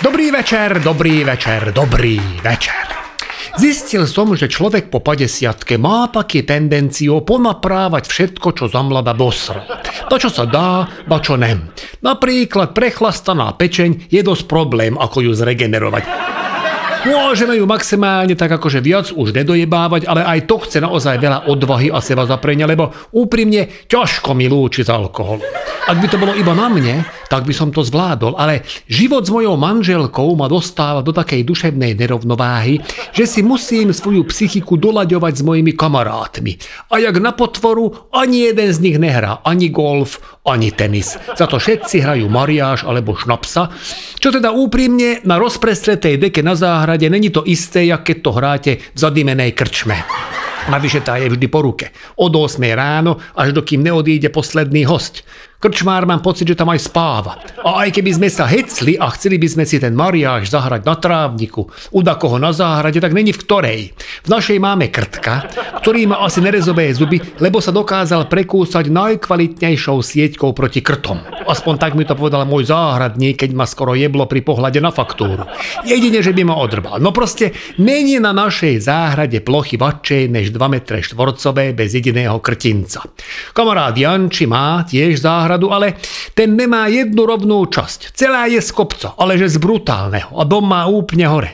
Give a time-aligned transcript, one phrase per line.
[0.00, 2.88] Dobrý večer, dobrý večer, dobrý večer.
[3.60, 9.60] Zistil som, že človek po 50 má také tendenciu ponaprávať všetko, čo za mlada dosra.
[10.08, 11.68] To, čo sa dá, ba čo nem.
[12.00, 16.39] Napríklad prechlastaná pečeň je dosť problém, ako ju zregenerovať.
[17.00, 21.88] Môžeme ju maximálne tak akože viac už nedojebávať, ale aj to chce naozaj veľa odvahy
[21.88, 25.40] a seba zaprenia, lebo úprimne ťažko mi lúči z alkoholu.
[25.88, 27.02] Ak by to bolo iba na mne,
[27.32, 31.96] tak by som to zvládol, ale život s mojou manželkou ma dostáva do takej duševnej
[31.96, 32.84] nerovnováhy,
[33.16, 36.60] že si musím svoju psychiku dolaďovať s mojimi kamarátmi.
[36.92, 41.16] A jak na potvoru, ani jeden z nich nehrá ani golf, ani tenis.
[41.38, 43.72] Za to všetci hrajú mariáž alebo šnapsa,
[44.18, 46.58] čo teda úprimne na rozprestretej deke na
[46.90, 49.94] záhrade není to isté, jak keď to hráte v zadimenej krčme.
[50.66, 51.94] Navyše tá je vždy po ruke.
[52.18, 55.22] Od 8 ráno až dokým neodíde posledný host.
[55.60, 57.36] Krčmár mám pocit, že tam aj spáva.
[57.60, 60.96] A aj keby sme sa hecli a chceli by sme si ten mariáž zahrať na
[60.96, 63.80] trávniku, u koho na záhrade, tak není v ktorej.
[64.24, 65.52] V našej máme krtka,
[65.84, 71.20] ktorý má asi nerezové zuby, lebo sa dokázal prekúsať najkvalitnejšou sieťkou proti krtom.
[71.44, 75.44] Aspoň tak mi to povedal môj záhradník, keď ma skoro jeblo pri pohľade na faktúru.
[75.84, 76.96] Jedine, že by ma odrbal.
[77.04, 83.04] No proste není na našej záhrade plochy vačej než 2 m štvorcové bez jediného krtinca.
[83.52, 85.98] Kamarát Janči má tiež záhrad záhradu, ale
[86.38, 88.14] ten nemá jednu rovnú časť.
[88.14, 91.50] Celá je z kopca, ale že z brutálneho a dom má úplne hore.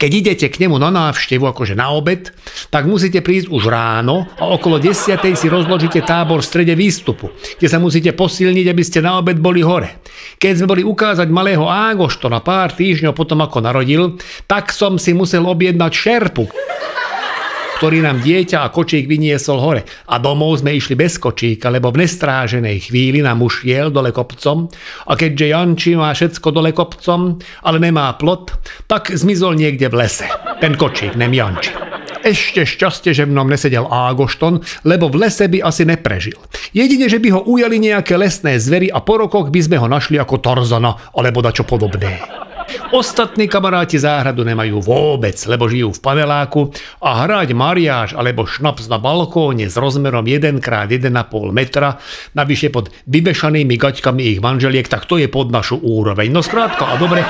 [0.00, 2.32] Keď idete k nemu na návštevu, akože na obed,
[2.72, 4.96] tak musíte prísť už ráno a okolo 10.
[5.36, 7.28] si rozložíte tábor v strede výstupu,
[7.60, 10.00] kde sa musíte posilniť, aby ste na obed boli hore.
[10.40, 14.16] Keď sme boli ukázať malého Ágošto na pár týždňov potom, ako narodil,
[14.48, 16.48] tak som si musel objednať šerpu
[17.80, 19.88] ktorý nám dieťa a kočík vyniesol hore.
[20.12, 24.68] A domov sme išli bez kočíka, lebo v nestráženej chvíli nám už šiel dole kopcom
[25.08, 28.52] a keďže Janči má všetko dole kopcom, ale nemá plot,
[28.84, 30.28] tak zmizol niekde v lese.
[30.60, 31.72] Ten kočík, nem Janči.
[32.20, 36.36] Ešte šťastie, že mnom nesedel Ágošton, lebo v lese by asi neprežil.
[36.76, 40.20] Jedine, že by ho ujali nejaké lesné zvery a po rokoch by sme ho našli
[40.20, 42.20] ako Tarzana alebo dačo podobné.
[42.90, 48.98] Ostatní kamaráti záhradu nemajú vôbec, lebo žijú v paneláku a hrať mariáž alebo šnaps na
[48.98, 51.06] balkóne s rozmerom 1x1,5
[51.54, 52.02] metra,
[52.34, 56.30] navyše pod vybešanými gaťkami ich manželiek, tak to je pod našu úroveň.
[56.34, 57.22] No skrátka a dobre,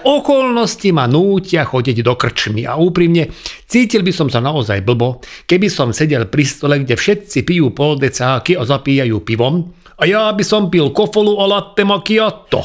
[0.00, 3.28] Okolnosti ma nútia chodiť do krčmy a úprimne
[3.68, 8.56] cítil by som sa naozaj blbo, keby som sedel pri stole, kde všetci pijú poldecáky
[8.56, 12.64] a zapíjajú pivom a ja by som pil kofolu a latte macchiato.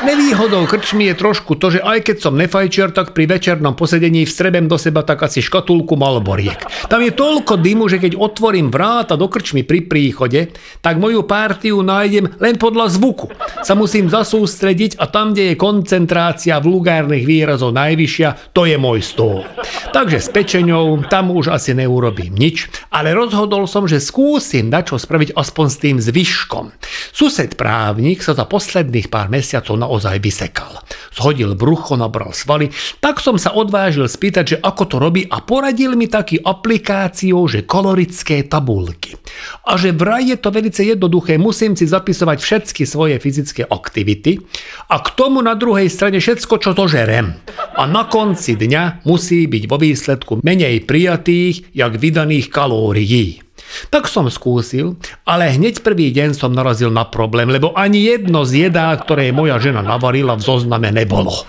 [0.00, 4.64] Nevýhodou krčmy je trošku to, že aj keď som nefajčiar, tak pri večernom posedení vstrebem
[4.64, 6.56] do seba tak asi škatulku malboriek.
[6.88, 11.84] Tam je toľko dymu, že keď otvorím vráta do krčmy pri príchode, tak moju partiu
[11.84, 13.28] nájdem len podľa zvuku.
[13.60, 19.44] Sa musím zasústrediť a tam, kde je koncentrácia vulgárnych výrazov najvyššia, to je môj stôl.
[19.92, 25.36] Takže s pečeňou tam už asi neurobím nič, ale rozhodol som, že skúsim čo spraviť
[25.36, 26.69] aspoň s tým zvyškom.
[27.12, 30.78] Sused právnik sa za posledných pár mesiacov na naozaj vysekal.
[31.10, 32.70] Zhodil brucho, nabral svaly,
[33.02, 37.66] tak som sa odvážil spýtať, že ako to robí a poradil mi taký aplikáciou, že
[37.66, 39.18] kolorické tabulky.
[39.66, 44.38] A že vraj je to veľmi jednoduché, musím si zapisovať všetky svoje fyzické aktivity
[44.86, 47.34] a k tomu na druhej strane všetko, čo to žerem.
[47.74, 53.49] A na konci dňa musí byť vo výsledku menej prijatých, jak vydaných kalórií.
[53.90, 58.68] Tak som skúsil, ale hneď prvý deň som narazil na problém, lebo ani jedno z
[58.68, 61.46] jedá, ktoré moja žena navarila v zozname nebolo.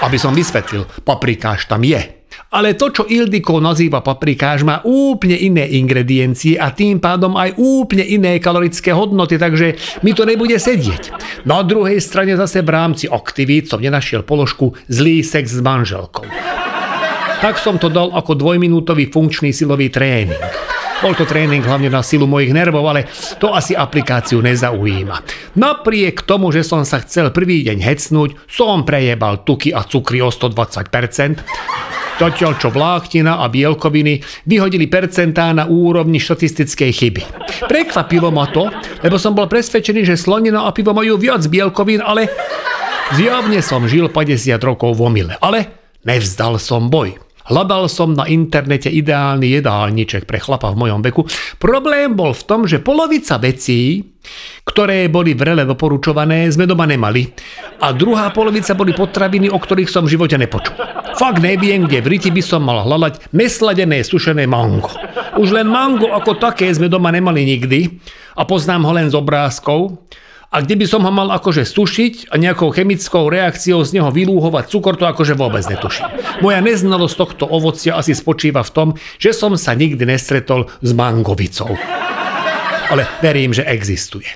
[0.00, 2.20] Aby som vysvetlil, paprikáš tam je.
[2.50, 8.02] Ale to, čo Ildiko nazýva paprikáš, má úplne iné ingrediencie a tým pádom aj úplne
[8.02, 11.14] iné kalorické hodnoty, takže mi to nebude sedieť.
[11.46, 16.26] Na druhej strane zase v rámci aktivít som nenašiel položku zlý sex s manželkou.
[17.40, 20.36] Tak som to dal ako dvojminútový funkčný silový tréning.
[21.00, 23.08] Bol to tréning hlavne na silu mojich nervov, ale
[23.40, 25.24] to asi aplikáciu nezaujíma.
[25.56, 30.28] Napriek tomu, že som sa chcel prvý deň hecnúť, som prejebal tuky a cukry o
[30.28, 31.40] 120%.
[32.20, 37.22] Zatiaľ čo vláknina a bielkoviny vyhodili percentá na úrovni štatistickej chyby.
[37.64, 38.68] Prekvapilo ma to,
[39.00, 42.28] lebo som bol presvedčený, že slonina a pivo majú viac bielkovín, ale
[43.16, 45.34] zjavne som žil 50 rokov v omyle.
[45.40, 45.72] Ale
[46.04, 47.29] nevzdal som boj.
[47.50, 51.26] Hľadal som na internete ideálny jedálniček pre chlapa v mojom veku.
[51.58, 54.06] Problém bol v tom, že polovica vecí,
[54.62, 57.26] ktoré boli vrele doporučované, sme doma nemali.
[57.82, 60.78] A druhá polovica boli potraviny, o ktorých som v živote nepočul.
[61.18, 64.94] Fakt neviem, kde v riti by som mal hľadať nesladené sušené mango.
[65.34, 67.98] Už len mango ako také sme doma nemali nikdy
[68.38, 69.98] a poznám ho len z obrázkov
[70.50, 74.66] A kde by som ho mal akože sušiť a nejakou chemickou reakciou z neho vylúhovať
[74.66, 76.10] cukor, to akože vôbec netuším.
[76.42, 78.88] Moja neznalosť tohto ovocia asi spočíva v tom,
[79.22, 81.78] že som sa nikdy nestretol s mangovicou.
[82.90, 84.26] Ale verím, že existuje.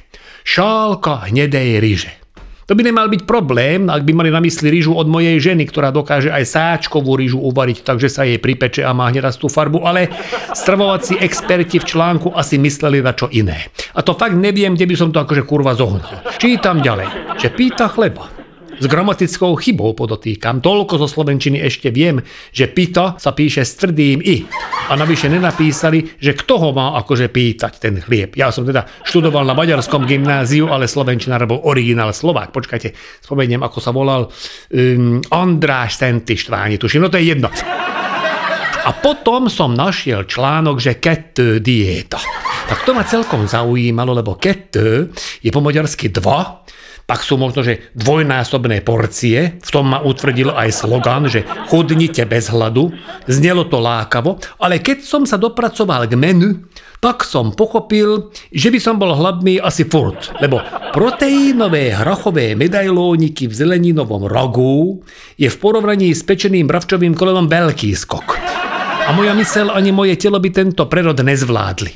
[0.46, 2.23] Šálka hnedej ryže.
[2.64, 5.92] To by nemal byť problém, ak by mali na mysli rýžu od mojej ženy, ktorá
[5.92, 10.08] dokáže aj sáčkovú rýžu uvariť, takže sa jej pripeče a má hnedastú farbu, ale
[10.56, 13.68] stravovací experti v článku asi mysleli na čo iné.
[13.92, 16.24] A to fakt neviem, kde by som to akože kurva zohnal.
[16.40, 18.33] Čítam ďalej, že pýta chleba.
[18.74, 22.18] S gramatickou chybou podotýkam, toľko zo Slovenčiny ešte viem,
[22.50, 24.42] že pita sa píše s tvrdým i.
[24.90, 28.34] A navyše nenapísali, že kto ho má akože pýtať ten chlieb.
[28.34, 32.50] Ja som teda študoval na maďarskom gymnáziu, ale Slovenčina bol originál Slovák.
[32.50, 32.92] Počkajte,
[33.22, 37.48] spomeniem, ako sa volal um, Andráš Szentištváni, tuším, no to je jedno.
[38.84, 42.20] A potom som našiel článok, že kettő dieta.
[42.68, 45.08] Tak to ma celkom zaujímalo, lebo kettő
[45.40, 46.64] je po maďarsky dva
[47.04, 52.48] pak sú možno, že dvojnásobné porcie, v tom ma utvrdil aj slogan, že chudnite bez
[52.48, 52.92] hladu,
[53.28, 56.64] znelo to lákavo, ale keď som sa dopracoval k menu,
[57.04, 60.64] tak som pochopil, že by som bol hladný asi furt, lebo
[60.96, 65.04] proteínové hrachové medailóniky v zeleninovom rogu
[65.36, 68.40] je v porovnaní s pečeným bravčovým kolenom veľký skok.
[69.04, 71.92] A moja mysel ani moje telo by tento prerod nezvládli.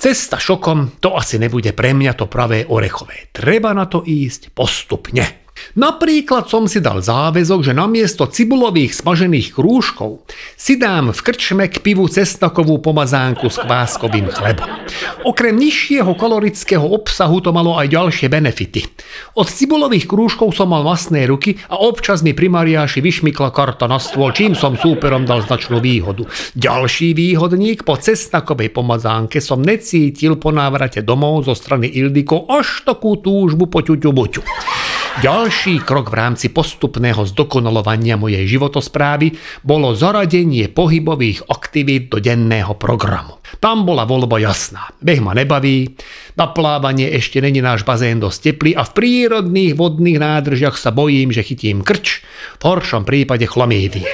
[0.00, 3.28] Cesta šokom to asi nebude pre mňa to pravé orechové.
[3.36, 5.49] Treba na to ísť postupne.
[5.78, 10.26] Napríklad som si dal záväzok, že namiesto cibulových smažených krúžkov
[10.58, 14.66] si dám v krčme k pivu cestakovú pomazánku s kváskovým chlebom.
[15.22, 18.82] Okrem nižšieho kalorického obsahu to malo aj ďalšie benefity.
[19.38, 24.02] Od cibulových krúžkov som mal masné ruky a občas mi pri Mariáši vyšmykla karta na
[24.02, 26.26] stôl, čím som súperom dal značnú výhodu.
[26.58, 33.20] Ďalší výhodník po cestakovej pomazánke som necítil po návrate domov zo strany Ildiko až takú
[33.20, 34.42] túžbu po ťuťu buťu.
[35.20, 43.36] Ďalší krok v rámci postupného zdokonalovania mojej životosprávy bolo zaradenie pohybových aktivít do denného programu.
[43.60, 44.88] Tam bola voľba jasná.
[44.96, 45.92] Beh ma nebaví,
[46.40, 51.36] na plávanie ešte není náš bazén dosť teplý a v prírodných vodných nádržiach sa bojím,
[51.36, 52.24] že chytím krč,
[52.56, 54.08] v horšom prípade chlamídie.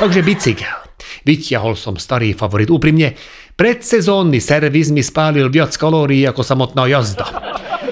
[0.00, 0.80] Takže bicykel.
[1.28, 2.72] Vytiahol som starý favorit.
[2.72, 3.20] Úprimne,
[3.52, 7.49] predsezónny servis mi spálil viac kalórií ako samotná jazda.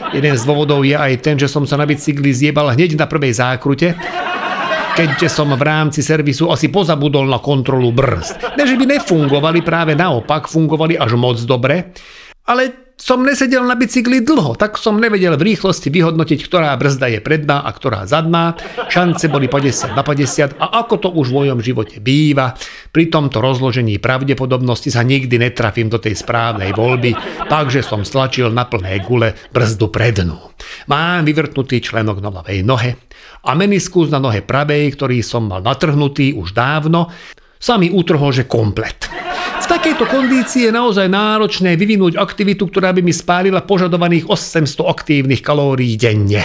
[0.09, 3.37] Jeden z dôvodov je aj ten, že som sa na bicykli zjebal hneď na prvej
[3.37, 3.93] zákrute,
[4.97, 8.57] keďže som v rámci servisu asi pozabudol na kontrolu brzd.
[8.57, 11.93] Ne, že by nefungovali, práve naopak, fungovali až moc dobre,
[12.49, 17.21] ale som nesedel na bicykli dlho, tak som nevedel v rýchlosti vyhodnotiť, ktorá brzda je
[17.23, 18.59] predná a ktorá zadná.
[18.91, 22.59] Šance boli 50 na 50 a ako to už v mojom živote býva,
[22.91, 27.15] pri tomto rozložení pravdepodobnosti sa nikdy netrafím do tej správnej voľby,
[27.47, 30.51] takže som stlačil na plné gule brzdu prednú.
[30.91, 32.99] Mám vyvrtnutý členok na ľavej nohe
[33.47, 37.15] a meniskus na nohe pravej, ktorý som mal natrhnutý už dávno,
[37.63, 39.28] sa mi utrhol, že komplet
[39.69, 46.01] takejto kondícii je naozaj náročné vyvinúť aktivitu, ktorá by mi spálila požadovaných 800 aktívnych kalórií
[46.01, 46.41] denne.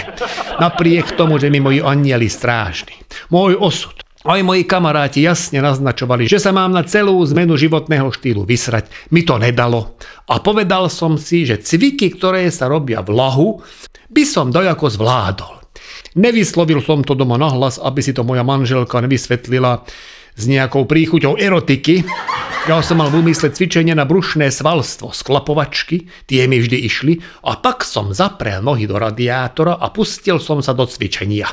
[0.60, 3.00] Napriek tomu, že mi moji anieli strážni.
[3.32, 3.96] Môj osud.
[4.24, 8.88] Aj moji kamaráti jasne naznačovali, že sa mám na celú zmenu životného štýlu vysrať.
[9.12, 9.96] Mi to nedalo.
[10.28, 13.60] A povedal som si, že cviky, ktoré sa robia v lahu,
[14.08, 15.54] by som dojako zvládol.
[16.16, 19.84] Nevyslovil som to doma nahlas, aby si to moja manželka nevysvetlila
[20.34, 22.02] s nejakou príchuťou erotiky,
[22.64, 27.20] ja som mal v úmysle cvičenie na brušné svalstvo z klapovačky, tie mi vždy išli,
[27.44, 31.44] a pak som zaprel nohy do radiátora a pustil som sa do cvičenia.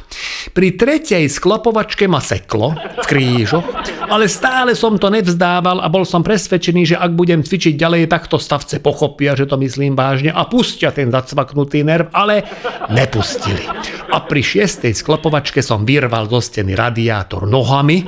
[0.55, 3.59] Pri tretej sklapovačke ma seklo v krížo,
[4.07, 8.31] ale stále som to nevzdával a bol som presvedčený, že ak budem cvičiť ďalej, tak
[8.31, 12.47] to stavce pochopia, že to myslím vážne a pustia ten zacvaknutý nerv, ale
[12.87, 13.67] nepustili.
[14.15, 18.07] A pri šiestej sklapovačke som vyrval do steny radiátor nohami,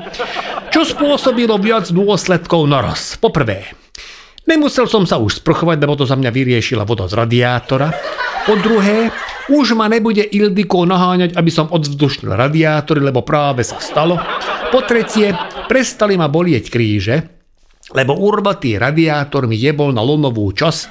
[0.74, 3.13] čo spôsobilo viac dôsledkov naraz.
[3.22, 3.77] Poprvé,
[4.50, 7.94] nemusel som sa už sprchovať, lebo to za mňa vyriešila voda z radiátora.
[8.50, 9.13] Po druhé,
[9.53, 14.18] už ma nebude Ildiko naháňať, aby som odzvzdušnil radiátory, lebo práve sa stalo.
[14.74, 15.38] Po tretie,
[15.70, 17.15] prestali ma bolieť kríže,
[17.94, 20.89] lebo urbatý radiátor mi jebol na lonovú časť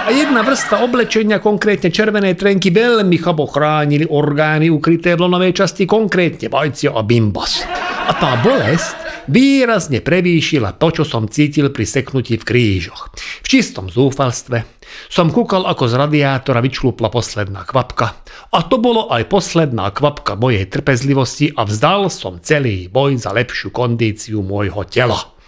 [0.00, 5.86] a jedna vrstva oblečenia, konkrétne červené trenky, veľmi chabo chránili orgány ukryté v lonovej časti,
[5.86, 7.62] konkrétne vajcia a bimbas.
[8.10, 13.12] A tá bolesť výrazne prevýšila to, čo som cítil pri seknutí v krížoch.
[13.44, 18.22] V čistom zúfalstve som kúkal, ako z radiátora vyčlúpla posledná kvapka.
[18.54, 23.74] A to bolo aj posledná kvapka mojej trpezlivosti a vzdal som celý boj za lepšiu
[23.74, 25.39] kondíciu môjho tela.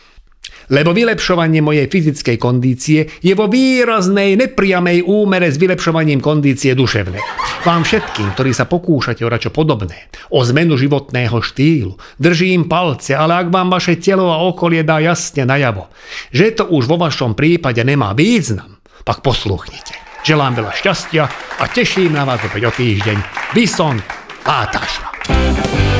[0.72, 7.20] Lebo vylepšovanie mojej fyzickej kondície je vo výraznej nepriamej úmere s vylepšovaním kondície duševnej.
[7.62, 13.38] Vám všetkým, ktorí sa pokúšate o račo podobné, o zmenu životného štýlu, držím palce, ale
[13.44, 15.92] ak vám vaše telo a okolie dá jasne najavo,
[16.32, 19.94] že to už vo vašom prípade nemá význam, pak posluchnite.
[20.22, 21.22] Želám veľa šťastia
[21.58, 23.18] a teším na vás opäť o týždeň.
[23.52, 23.98] Bison
[24.46, 25.91] Látašra.